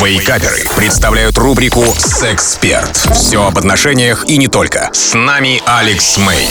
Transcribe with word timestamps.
Вейкаперы 0.00 0.64
представляют 0.76 1.36
рубрику 1.38 1.84
«Сексперт». 1.98 2.96
Все 3.14 3.44
об 3.44 3.58
отношениях 3.58 4.24
и 4.28 4.36
не 4.36 4.46
только. 4.46 4.90
С 4.92 5.14
нами 5.14 5.60
Алекс 5.66 6.18
Мэй. 6.18 6.48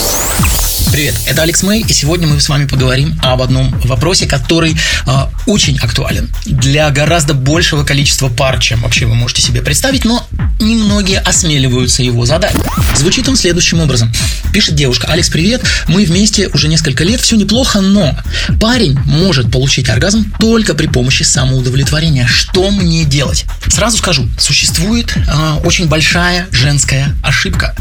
Привет, 0.92 1.16
это 1.28 1.44
Алекс 1.44 1.64
Мэй, 1.64 1.86
и 1.88 1.94
сегодня 1.94 2.28
мы 2.28 2.42
с 2.42 2.50
вами 2.50 2.68
поговорим 2.68 3.18
об 3.24 3.42
одном 3.42 3.72
вопросе, 3.86 4.26
который 4.26 4.74
э, 4.74 5.10
очень 5.46 5.78
актуален 5.80 6.30
для 6.46 6.90
гораздо 6.90 7.34
большего 7.34 7.86
количества 7.86 8.28
пар, 8.28 8.60
чем 8.60 8.82
вообще 8.82 9.06
вы 9.06 9.16
можете 9.16 9.42
себе 9.42 9.62
представить, 9.62 10.04
но 10.04 10.28
немногие 10.60 11.20
осмеливаются 11.20 12.04
его 12.04 12.26
задать. 12.26 12.56
Звучит 12.96 13.28
он 13.30 13.36
следующим 13.36 13.80
образом. 13.80 14.12
Пишет 14.54 14.76
девушка, 14.76 15.08
Алекс, 15.08 15.30
привет, 15.30 15.64
мы 15.88 16.06
вместе 16.06 16.48
уже 16.48 16.68
несколько 16.68 17.04
лет, 17.04 17.22
все 17.22 17.36
неплохо, 17.36 17.82
но 17.82 18.18
парень 18.60 18.98
может 19.06 19.52
получить 19.52 19.90
оргазм 19.90 20.34
только 20.40 20.74
при 20.74 20.88
помощи 20.88 21.24
самоудовлетворения. 21.24 22.28
Что 22.28 22.72
мне 22.72 23.04
делать? 23.04 23.46
Сразу 23.68 23.98
скажу, 23.98 24.28
существует 24.40 25.16
э, 25.16 25.54
очень 25.64 25.88
большая 25.88 26.48
женская 26.52 27.16
ошибка. 27.22 27.76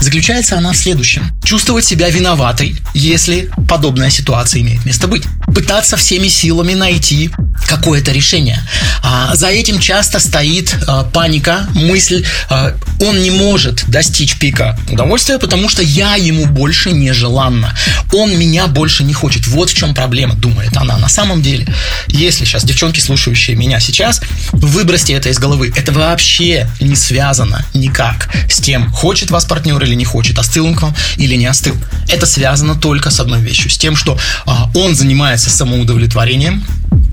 Заключается 0.00 0.56
она 0.56 0.72
в 0.72 0.76
следующем. 0.76 1.32
Чувствовать 1.44 1.84
себя 1.84 2.08
виноватой, 2.08 2.76
если 2.94 3.50
подобная 3.68 4.10
ситуация 4.10 4.62
имеет 4.62 4.84
место 4.86 5.08
быть. 5.08 5.24
Пытаться 5.54 5.96
всеми 5.96 6.28
силами 6.28 6.74
найти 6.74 7.30
какое-то 7.66 8.12
решение. 8.12 8.60
А, 9.02 9.34
за 9.34 9.48
этим 9.48 9.80
часто 9.80 10.20
стоит 10.20 10.76
а, 10.86 11.04
паника, 11.04 11.66
мысль, 11.74 12.24
а, 12.48 12.74
он 13.00 13.22
не 13.22 13.30
может 13.30 13.84
достичь 13.88 14.36
пика 14.36 14.78
удовольствия, 14.90 15.38
потому 15.38 15.68
что 15.68 15.82
я 15.82 16.16
ему 16.16 16.46
больше 16.46 16.92
не 16.92 17.12
желанна. 17.12 17.74
Он 18.12 18.36
меня 18.38 18.66
больше 18.66 19.04
не 19.04 19.12
хочет. 19.12 19.46
Вот 19.46 19.70
в 19.70 19.74
чем 19.74 19.94
проблема, 19.94 20.34
думает 20.34 20.76
она. 20.76 20.98
На 20.98 21.08
самом 21.08 21.42
деле, 21.42 21.66
если 22.08 22.44
сейчас 22.44 22.64
девчонки, 22.64 23.00
слушающие 23.00 23.56
меня 23.56 23.80
сейчас, 23.80 24.20
выбросьте 24.52 25.14
это 25.14 25.28
из 25.28 25.38
головы. 25.38 25.72
Это 25.74 25.92
вообще 25.92 26.68
не 26.80 26.96
связано 26.96 27.64
никак 27.74 28.28
с 28.48 28.60
тем, 28.60 28.90
хочет 28.92 29.30
вас 29.30 29.44
партнер 29.44 29.82
или 29.82 29.94
не 29.94 30.04
хочет, 30.04 30.38
остыл 30.38 30.66
он 30.66 30.74
к 30.74 30.82
вам 30.82 30.94
или 31.16 31.34
не 31.34 31.46
остыл. 31.46 31.76
Это 32.08 32.26
связано 32.26 32.74
только 32.74 33.10
с 33.10 33.20
одной 33.20 33.40
вещью, 33.40 33.70
с 33.70 33.78
тем, 33.78 33.96
что 33.96 34.18
а, 34.46 34.70
он 34.74 34.94
занимается 34.94 35.50
самоудовлетворением, 35.50 36.64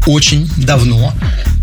очень 0.06 0.50
давно 0.58 1.14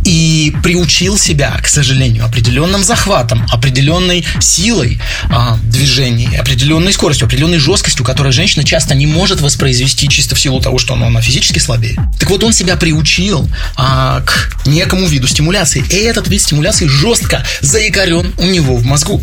и 0.06 0.54
приучил 0.62 1.18
себя, 1.18 1.58
к 1.60 1.66
сожалению, 1.66 2.24
определенным 2.24 2.84
захватом, 2.84 3.44
определенной 3.50 4.24
силой 4.40 5.00
а, 5.30 5.58
движений, 5.64 6.36
определенной 6.36 6.92
скоростью, 6.92 7.26
определенной 7.26 7.58
жесткостью, 7.58 8.04
которую 8.04 8.32
женщина 8.32 8.64
часто 8.64 8.94
не 8.94 9.06
может 9.06 9.40
воспроизвести 9.40 10.08
чисто 10.08 10.36
в 10.36 10.40
силу 10.40 10.60
того, 10.60 10.78
что 10.78 10.94
она, 10.94 11.08
она 11.08 11.20
физически 11.20 11.58
слабее. 11.58 11.96
Так 12.20 12.30
вот, 12.30 12.44
он 12.44 12.52
себя 12.52 12.76
приучил 12.76 13.48
а, 13.76 14.20
к 14.20 14.66
некому 14.66 15.06
виду 15.06 15.26
стимуляции, 15.26 15.84
и 15.90 15.96
этот 15.96 16.28
вид 16.28 16.40
стимуляции 16.40 16.86
жестко 16.86 17.44
заикарен 17.60 18.32
у 18.38 18.46
него 18.46 18.76
в 18.76 18.84
мозгу. 18.84 19.20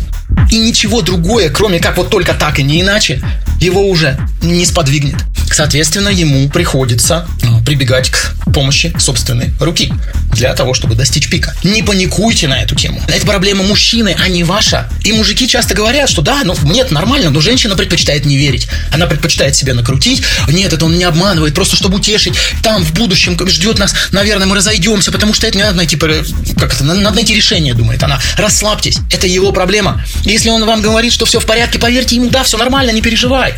И 0.50 0.58
ничего 0.58 1.00
другое, 1.00 1.48
кроме 1.48 1.78
как 1.78 1.96
вот 1.96 2.10
только 2.10 2.34
так 2.34 2.58
и 2.58 2.62
не 2.62 2.82
иначе, 2.82 3.22
его 3.58 3.88
уже 3.88 4.18
не 4.42 4.66
сподвигнет. 4.66 5.16
Соответственно, 5.50 6.08
ему 6.08 6.48
приходится 6.48 7.26
прибегать 7.64 8.10
к 8.10 8.33
помощи 8.54 8.94
собственной 8.98 9.52
руки 9.60 9.92
для 10.32 10.54
того, 10.54 10.72
чтобы 10.72 10.94
достичь 10.94 11.28
пика. 11.28 11.54
Не 11.64 11.82
паникуйте 11.82 12.48
на 12.48 12.62
эту 12.62 12.74
тему. 12.74 13.02
Это 13.08 13.26
проблема 13.26 13.64
мужчины, 13.64 14.16
а 14.18 14.28
не 14.28 14.44
ваша. 14.44 14.88
И 15.02 15.12
мужики 15.12 15.46
часто 15.46 15.74
говорят, 15.74 16.08
что 16.08 16.22
да, 16.22 16.42
ну 16.44 16.56
нет, 16.64 16.90
нормально, 16.90 17.30
но 17.30 17.40
женщина 17.40 17.76
предпочитает 17.76 18.24
не 18.24 18.36
верить. 18.36 18.68
Она 18.92 19.06
предпочитает 19.06 19.54
себя 19.54 19.74
накрутить. 19.74 20.22
Нет, 20.48 20.72
это 20.72 20.86
он 20.86 20.96
не 20.96 21.04
обманывает, 21.04 21.54
просто 21.54 21.76
чтобы 21.76 21.96
утешить. 21.96 22.34
Там 22.62 22.82
в 22.82 22.94
будущем 22.94 23.36
ждет 23.48 23.78
нас, 23.78 23.94
наверное, 24.12 24.46
мы 24.46 24.56
разойдемся, 24.56 25.12
потому 25.12 25.34
что 25.34 25.46
это 25.46 25.56
не 25.56 25.64
надо 25.64 25.76
найти, 25.76 25.96
как 25.96 26.74
это, 26.74 26.84
надо 26.84 27.10
найти 27.10 27.34
решение, 27.34 27.74
думает 27.74 28.02
она. 28.02 28.20
Расслабьтесь, 28.38 28.98
это 29.10 29.26
его 29.26 29.52
проблема. 29.52 30.04
Если 30.22 30.48
он 30.48 30.64
вам 30.64 30.80
говорит, 30.80 31.12
что 31.12 31.26
все 31.26 31.40
в 31.40 31.46
порядке, 31.46 31.78
поверьте 31.78 32.16
ему, 32.16 32.30
да, 32.30 32.44
все 32.44 32.56
нормально, 32.56 32.90
не 32.90 33.02
переживай. 33.02 33.54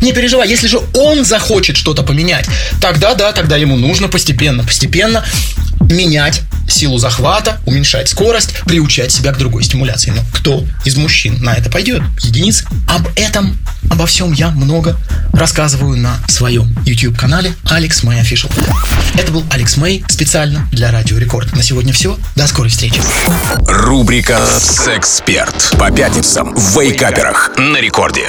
Не 0.00 0.12
переживай, 0.12 0.48
если 0.48 0.66
же 0.66 0.80
он 0.94 1.24
захочет 1.24 1.76
что-то 1.76 2.02
поменять, 2.02 2.46
тогда 2.80 3.14
да, 3.14 3.32
тогда 3.32 3.56
ему 3.56 3.76
нужно 3.76 4.08
постепенно, 4.08 4.64
постепенно 4.64 5.24
менять 5.80 6.42
силу 6.68 6.98
захвата, 6.98 7.60
уменьшать 7.66 8.08
скорость, 8.08 8.54
приучать 8.64 9.12
себя 9.12 9.32
к 9.32 9.38
другой 9.38 9.64
стимуляции. 9.64 10.10
Но 10.10 10.22
кто 10.32 10.64
из 10.84 10.96
мужчин 10.96 11.42
на 11.42 11.54
это 11.54 11.70
пойдет? 11.70 12.02
Единицы. 12.20 12.64
Об 12.88 13.08
этом, 13.16 13.56
обо 13.90 14.06
всем 14.06 14.32
я 14.32 14.50
много 14.50 14.96
рассказываю 15.32 15.96
на 15.96 16.16
своем 16.28 16.74
YouTube-канале 16.84 17.54
Алекс 17.66 18.02
Мэй 18.02 18.20
Official. 18.20 18.50
Это 19.18 19.30
был 19.32 19.44
Алекс 19.50 19.76
Мэй 19.76 20.04
специально 20.08 20.68
для 20.72 20.90
Радио 20.90 21.18
Рекорд. 21.18 21.54
На 21.54 21.62
сегодня 21.62 21.92
все. 21.92 22.18
До 22.36 22.46
скорой 22.46 22.70
встречи. 22.70 23.00
Рубрика 23.66 24.40
«Сексперт» 24.46 25.74
по 25.78 25.90
пятницам 25.90 26.54
в 26.54 26.80
Вейкаперах 26.80 27.52
на 27.58 27.78
рекорде. 27.78 28.28